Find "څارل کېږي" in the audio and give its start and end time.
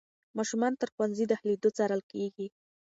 1.77-2.47